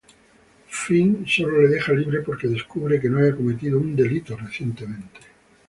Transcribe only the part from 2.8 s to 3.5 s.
que no había